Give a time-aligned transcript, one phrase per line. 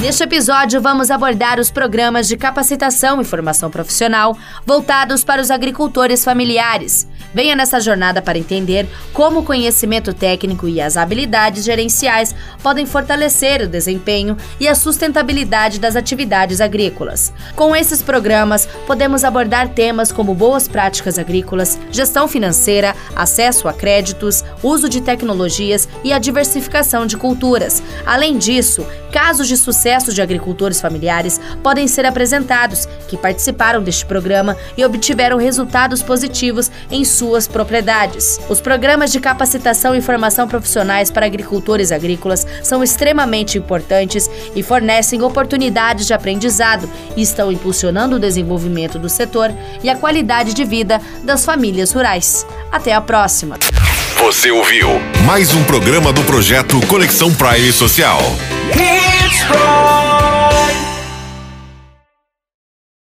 [0.00, 4.34] Neste episódio, vamos abordar os programas de capacitação e formação profissional
[4.64, 7.06] voltados para os agricultores familiares.
[7.34, 13.60] Venha nessa jornada para entender como o conhecimento técnico e as habilidades gerenciais podem fortalecer
[13.60, 17.30] o desempenho e a sustentabilidade das atividades agrícolas.
[17.54, 24.42] Com esses programas, podemos abordar temas como boas práticas agrícolas, gestão financeira, acesso a créditos,
[24.62, 27.82] uso de tecnologias e a diversificação de culturas.
[28.06, 34.56] Além disso, casos de sucesso de agricultores familiares podem ser apresentados que participaram deste programa
[34.76, 38.40] e obtiveram resultados positivos em suas propriedades.
[38.48, 45.22] Os programas de capacitação e formação profissionais para agricultores agrícolas são extremamente importantes e fornecem
[45.22, 51.00] oportunidades de aprendizado e estão impulsionando o desenvolvimento do setor e a qualidade de vida
[51.24, 52.46] das famílias rurais.
[52.70, 53.58] Até a próxima!
[54.20, 54.88] Você ouviu
[55.24, 58.20] mais um programa do projeto Conexão Prime Social.
[59.40, 60.09] strong.